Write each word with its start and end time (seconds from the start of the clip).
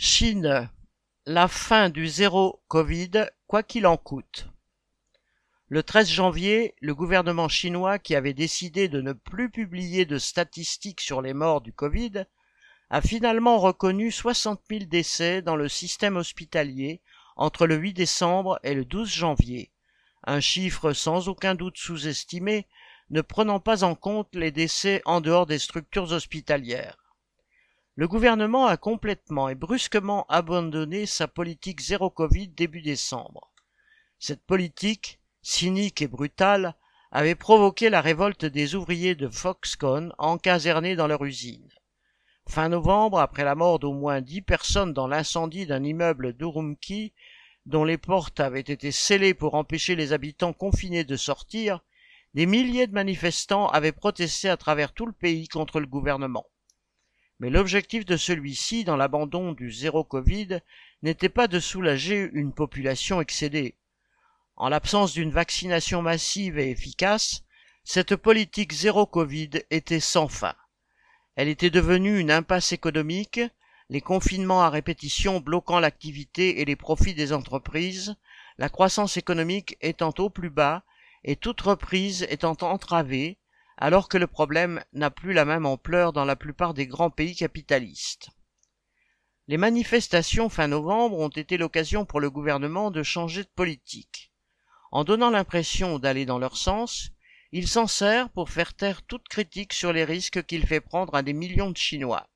Chine, 0.00 0.70
la 1.26 1.48
fin 1.48 1.88
du 1.88 2.06
zéro 2.06 2.62
Covid, 2.68 3.26
quoi 3.48 3.64
qu'il 3.64 3.84
en 3.84 3.96
coûte. 3.96 4.46
Le 5.66 5.82
13 5.82 6.08
janvier, 6.08 6.76
le 6.80 6.94
gouvernement 6.94 7.48
chinois, 7.48 7.98
qui 7.98 8.14
avait 8.14 8.32
décidé 8.32 8.86
de 8.86 9.00
ne 9.00 9.12
plus 9.12 9.50
publier 9.50 10.04
de 10.04 10.18
statistiques 10.18 11.00
sur 11.00 11.20
les 11.20 11.34
morts 11.34 11.62
du 11.62 11.72
Covid, 11.72 12.26
a 12.90 13.00
finalement 13.00 13.58
reconnu 13.58 14.12
60 14.12 14.60
000 14.70 14.84
décès 14.84 15.42
dans 15.42 15.56
le 15.56 15.68
système 15.68 16.16
hospitalier 16.16 17.02
entre 17.34 17.66
le 17.66 17.74
8 17.74 17.94
décembre 17.94 18.60
et 18.62 18.74
le 18.74 18.84
12 18.84 19.12
janvier, 19.12 19.72
un 20.22 20.38
chiffre 20.38 20.92
sans 20.92 21.28
aucun 21.28 21.56
doute 21.56 21.76
sous-estimé, 21.76 22.68
ne 23.10 23.20
prenant 23.20 23.58
pas 23.58 23.82
en 23.82 23.96
compte 23.96 24.32
les 24.36 24.52
décès 24.52 25.02
en 25.06 25.20
dehors 25.20 25.46
des 25.46 25.58
structures 25.58 26.12
hospitalières. 26.12 27.07
Le 27.98 28.06
gouvernement 28.06 28.66
a 28.66 28.76
complètement 28.76 29.48
et 29.48 29.56
brusquement 29.56 30.24
abandonné 30.28 31.04
sa 31.04 31.26
politique 31.26 31.80
zéro 31.80 32.10
Covid 32.10 32.46
début 32.46 32.80
décembre. 32.80 33.50
Cette 34.20 34.46
politique, 34.46 35.18
cynique 35.42 36.00
et 36.00 36.06
brutale, 36.06 36.76
avait 37.10 37.34
provoqué 37.34 37.90
la 37.90 38.00
révolte 38.00 38.44
des 38.44 38.76
ouvriers 38.76 39.16
de 39.16 39.28
Foxconn 39.28 40.12
encasernés 40.16 40.94
dans 40.94 41.08
leur 41.08 41.24
usine. 41.24 41.68
Fin 42.48 42.68
novembre, 42.68 43.18
après 43.18 43.42
la 43.42 43.56
mort 43.56 43.80
d'au 43.80 43.92
moins 43.92 44.20
dix 44.20 44.42
personnes 44.42 44.92
dans 44.92 45.08
l'incendie 45.08 45.66
d'un 45.66 45.82
immeuble 45.82 46.34
d'Urumqi, 46.34 47.14
dont 47.66 47.82
les 47.82 47.98
portes 47.98 48.38
avaient 48.38 48.60
été 48.60 48.92
scellées 48.92 49.34
pour 49.34 49.56
empêcher 49.56 49.96
les 49.96 50.12
habitants 50.12 50.52
confinés 50.52 51.02
de 51.02 51.16
sortir, 51.16 51.80
des 52.34 52.46
milliers 52.46 52.86
de 52.86 52.94
manifestants 52.94 53.66
avaient 53.66 53.90
protesté 53.90 54.48
à 54.48 54.56
travers 54.56 54.92
tout 54.92 55.06
le 55.06 55.12
pays 55.12 55.48
contre 55.48 55.80
le 55.80 55.86
gouvernement. 55.88 56.46
Mais 57.40 57.50
l'objectif 57.50 58.04
de 58.04 58.16
celui-ci, 58.16 58.84
dans 58.84 58.96
l'abandon 58.96 59.52
du 59.52 59.70
zéro 59.70 60.02
Covid, 60.02 60.60
n'était 61.02 61.28
pas 61.28 61.46
de 61.46 61.60
soulager 61.60 62.28
une 62.32 62.52
population 62.52 63.20
excédée. 63.20 63.76
En 64.56 64.68
l'absence 64.68 65.12
d'une 65.12 65.30
vaccination 65.30 66.02
massive 66.02 66.58
et 66.58 66.70
efficace, 66.70 67.44
cette 67.84 68.16
politique 68.16 68.72
zéro 68.72 69.06
Covid 69.06 69.50
était 69.70 70.00
sans 70.00 70.26
fin. 70.26 70.56
Elle 71.36 71.48
était 71.48 71.70
devenue 71.70 72.18
une 72.18 72.32
impasse 72.32 72.72
économique, 72.72 73.40
les 73.88 74.00
confinements 74.00 74.62
à 74.62 74.68
répétition 74.68 75.38
bloquant 75.38 75.78
l'activité 75.78 76.60
et 76.60 76.64
les 76.64 76.74
profits 76.76 77.14
des 77.14 77.32
entreprises, 77.32 78.16
la 78.58 78.68
croissance 78.68 79.16
économique 79.16 79.78
étant 79.80 80.12
au 80.18 80.28
plus 80.28 80.50
bas 80.50 80.82
et 81.22 81.36
toute 81.36 81.60
reprise 81.60 82.26
étant 82.28 82.56
entravée, 82.62 83.38
alors 83.78 84.08
que 84.08 84.18
le 84.18 84.26
problème 84.26 84.82
n'a 84.92 85.10
plus 85.10 85.32
la 85.32 85.44
même 85.44 85.64
ampleur 85.64 86.12
dans 86.12 86.24
la 86.24 86.36
plupart 86.36 86.74
des 86.74 86.86
grands 86.86 87.10
pays 87.10 87.36
capitalistes. 87.36 88.30
Les 89.46 89.56
manifestations 89.56 90.48
fin 90.48 90.66
novembre 90.66 91.18
ont 91.18 91.28
été 91.28 91.56
l'occasion 91.56 92.04
pour 92.04 92.20
le 92.20 92.28
gouvernement 92.28 92.90
de 92.90 93.02
changer 93.02 93.44
de 93.44 93.48
politique. 93.48 94.32
En 94.90 95.04
donnant 95.04 95.30
l'impression 95.30 95.98
d'aller 95.98 96.26
dans 96.26 96.38
leur 96.38 96.56
sens, 96.56 97.10
il 97.52 97.68
s'en 97.68 97.86
sert 97.86 98.28
pour 98.30 98.50
faire 98.50 98.74
taire 98.74 99.02
toute 99.02 99.28
critique 99.28 99.72
sur 99.72 99.92
les 99.92 100.04
risques 100.04 100.44
qu'il 100.44 100.66
fait 100.66 100.80
prendre 100.80 101.14
à 101.14 101.22
des 101.22 101.32
millions 101.32 101.70
de 101.70 101.76
Chinois. 101.76 102.28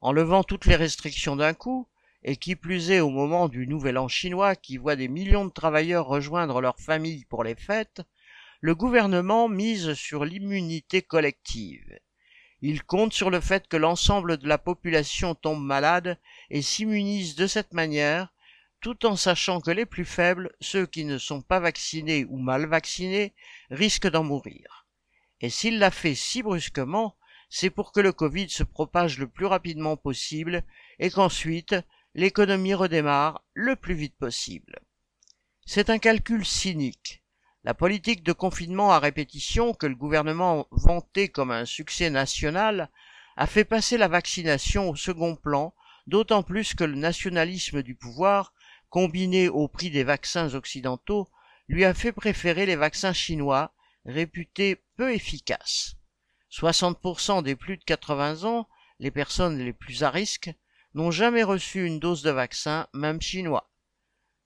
En 0.00 0.12
levant 0.12 0.42
toutes 0.42 0.66
les 0.66 0.76
restrictions 0.76 1.36
d'un 1.36 1.54
coup, 1.54 1.88
et 2.22 2.36
qui 2.36 2.56
plus 2.56 2.90
est 2.90 3.00
au 3.00 3.08
moment 3.08 3.48
du 3.48 3.68
nouvel 3.68 3.96
an 3.96 4.08
chinois 4.08 4.56
qui 4.56 4.78
voit 4.78 4.96
des 4.96 5.06
millions 5.06 5.44
de 5.44 5.52
travailleurs 5.52 6.06
rejoindre 6.06 6.60
leurs 6.60 6.80
familles 6.80 7.24
pour 7.26 7.44
les 7.44 7.54
fêtes, 7.54 8.02
le 8.66 8.74
gouvernement 8.74 9.48
mise 9.48 9.94
sur 9.94 10.24
l'immunité 10.24 11.00
collective. 11.00 12.00
Il 12.62 12.82
compte 12.82 13.12
sur 13.12 13.30
le 13.30 13.40
fait 13.40 13.68
que 13.68 13.76
l'ensemble 13.76 14.38
de 14.38 14.48
la 14.48 14.58
population 14.58 15.36
tombe 15.36 15.62
malade 15.62 16.18
et 16.50 16.62
s'immunise 16.62 17.36
de 17.36 17.46
cette 17.46 17.74
manière 17.74 18.34
tout 18.80 19.06
en 19.06 19.14
sachant 19.14 19.60
que 19.60 19.70
les 19.70 19.86
plus 19.86 20.04
faibles, 20.04 20.52
ceux 20.60 20.84
qui 20.84 21.04
ne 21.04 21.16
sont 21.16 21.42
pas 21.42 21.60
vaccinés 21.60 22.24
ou 22.28 22.38
mal 22.38 22.66
vaccinés, 22.66 23.34
risquent 23.70 24.10
d'en 24.10 24.24
mourir. 24.24 24.88
Et 25.40 25.48
s'il 25.48 25.78
l'a 25.78 25.92
fait 25.92 26.16
si 26.16 26.42
brusquement, 26.42 27.16
c'est 27.48 27.70
pour 27.70 27.92
que 27.92 28.00
le 28.00 28.12
Covid 28.12 28.48
se 28.48 28.64
propage 28.64 29.20
le 29.20 29.28
plus 29.28 29.46
rapidement 29.46 29.96
possible 29.96 30.64
et 30.98 31.10
qu'ensuite 31.10 31.76
l'économie 32.14 32.74
redémarre 32.74 33.44
le 33.54 33.76
plus 33.76 33.94
vite 33.94 34.16
possible. 34.16 34.80
C'est 35.64 35.88
un 35.88 35.98
calcul 35.98 36.44
cynique. 36.44 37.22
La 37.66 37.74
politique 37.74 38.22
de 38.22 38.32
confinement 38.32 38.92
à 38.92 39.00
répétition 39.00 39.74
que 39.74 39.88
le 39.88 39.96
gouvernement 39.96 40.68
vantait 40.70 41.28
comme 41.28 41.50
un 41.50 41.64
succès 41.64 42.10
national 42.10 42.90
a 43.36 43.48
fait 43.48 43.64
passer 43.64 43.98
la 43.98 44.06
vaccination 44.06 44.88
au 44.88 44.94
second 44.94 45.34
plan, 45.34 45.74
d'autant 46.06 46.44
plus 46.44 46.74
que 46.74 46.84
le 46.84 46.94
nationalisme 46.94 47.82
du 47.82 47.96
pouvoir 47.96 48.54
combiné 48.88 49.48
au 49.48 49.66
prix 49.66 49.90
des 49.90 50.04
vaccins 50.04 50.54
occidentaux, 50.54 51.28
lui 51.66 51.84
a 51.84 51.92
fait 51.92 52.12
préférer 52.12 52.66
les 52.66 52.76
vaccins 52.76 53.12
chinois, 53.12 53.74
réputés 54.04 54.84
peu 54.96 55.12
efficaces. 55.12 55.96
60% 56.52 57.42
des 57.42 57.56
plus 57.56 57.78
de 57.78 57.84
80 57.84 58.44
ans, 58.44 58.68
les 59.00 59.10
personnes 59.10 59.58
les 59.58 59.72
plus 59.72 60.04
à 60.04 60.10
risque, 60.10 60.54
n'ont 60.94 61.10
jamais 61.10 61.42
reçu 61.42 61.84
une 61.84 61.98
dose 61.98 62.22
de 62.22 62.30
vaccin, 62.30 62.86
même 62.92 63.20
chinois. 63.20 63.68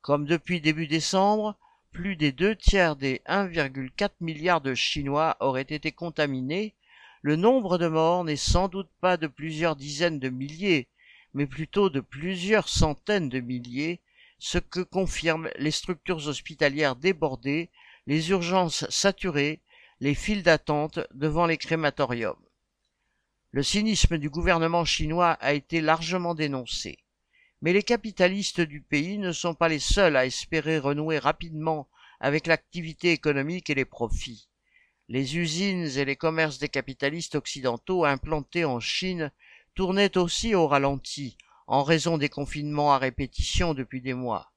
Comme 0.00 0.26
depuis 0.26 0.60
début 0.60 0.88
décembre, 0.88 1.56
plus 1.94 2.16
des 2.16 2.32
deux 2.32 2.56
tiers 2.56 2.96
des 2.96 3.22
1,4 3.28 4.10
milliard 4.20 4.60
de 4.60 4.74
Chinois 4.74 5.36
auraient 5.38 5.62
été 5.62 5.92
contaminés, 5.92 6.74
le 7.22 7.36
nombre 7.36 7.78
de 7.78 7.86
morts 7.86 8.24
n'est 8.24 8.34
sans 8.34 8.66
doute 8.66 8.90
pas 9.00 9.16
de 9.16 9.28
plusieurs 9.28 9.76
dizaines 9.76 10.18
de 10.18 10.28
milliers, 10.28 10.88
mais 11.34 11.46
plutôt 11.46 11.90
de 11.90 12.00
plusieurs 12.00 12.68
centaines 12.68 13.28
de 13.28 13.38
milliers, 13.38 14.00
ce 14.40 14.58
que 14.58 14.80
confirment 14.80 15.48
les 15.56 15.70
structures 15.70 16.26
hospitalières 16.26 16.96
débordées, 16.96 17.70
les 18.08 18.30
urgences 18.30 18.90
saturées, 18.90 19.60
les 20.00 20.16
files 20.16 20.42
d'attente 20.42 20.98
devant 21.14 21.46
les 21.46 21.58
crématoriums. 21.58 22.44
Le 23.52 23.62
cynisme 23.62 24.18
du 24.18 24.30
gouvernement 24.30 24.84
chinois 24.84 25.38
a 25.40 25.52
été 25.52 25.80
largement 25.80 26.34
dénoncé. 26.34 27.03
Mais 27.64 27.72
les 27.72 27.82
capitalistes 27.82 28.60
du 28.60 28.82
pays 28.82 29.16
ne 29.16 29.32
sont 29.32 29.54
pas 29.54 29.70
les 29.70 29.78
seuls 29.78 30.16
à 30.16 30.26
espérer 30.26 30.76
renouer 30.78 31.18
rapidement 31.18 31.88
avec 32.20 32.46
l'activité 32.46 33.12
économique 33.12 33.70
et 33.70 33.74
les 33.74 33.86
profits. 33.86 34.50
Les 35.08 35.38
usines 35.38 35.86
et 35.96 36.04
les 36.04 36.14
commerces 36.14 36.58
des 36.58 36.68
capitalistes 36.68 37.36
occidentaux 37.36 38.04
implantés 38.04 38.66
en 38.66 38.80
Chine 38.80 39.32
tournaient 39.74 40.18
aussi 40.18 40.54
au 40.54 40.68
ralenti 40.68 41.38
en 41.66 41.84
raison 41.84 42.18
des 42.18 42.28
confinements 42.28 42.92
à 42.92 42.98
répétition 42.98 43.72
depuis 43.72 44.02
des 44.02 44.12
mois. 44.12 44.52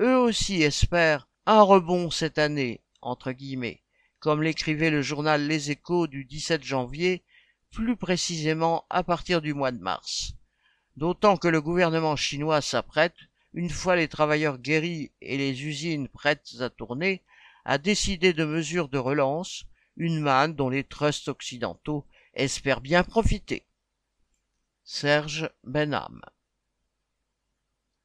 Eux 0.00 0.16
aussi 0.16 0.62
espèrent 0.62 1.28
un 1.44 1.60
rebond 1.60 2.08
cette 2.08 2.38
année, 2.38 2.80
entre 3.02 3.32
guillemets, 3.32 3.82
comme 4.18 4.42
l'écrivait 4.42 4.88
le 4.88 5.02
journal 5.02 5.46
Les 5.46 5.72
Échos 5.72 6.06
du 6.06 6.24
17 6.24 6.64
janvier, 6.64 7.22
plus 7.70 7.98
précisément 7.98 8.86
à 8.88 9.02
partir 9.02 9.42
du 9.42 9.52
mois 9.52 9.72
de 9.72 9.80
mars. 9.80 10.35
D'autant 10.96 11.36
que 11.36 11.48
le 11.48 11.60
gouvernement 11.60 12.16
chinois 12.16 12.62
s'apprête, 12.62 13.16
une 13.52 13.70
fois 13.70 13.96
les 13.96 14.08
travailleurs 14.08 14.58
guéris 14.58 15.12
et 15.20 15.36
les 15.36 15.64
usines 15.64 16.08
prêtes 16.08 16.56
à 16.60 16.70
tourner, 16.70 17.22
à 17.64 17.78
décider 17.78 18.32
de 18.32 18.44
mesures 18.44 18.88
de 18.88 18.98
relance, 18.98 19.64
une 19.96 20.20
manne 20.20 20.54
dont 20.54 20.68
les 20.68 20.84
trusts 20.84 21.28
occidentaux 21.28 22.06
espèrent 22.34 22.80
bien 22.80 23.02
profiter. 23.02 23.66
Serge 24.84 25.50
Benham 25.64 26.22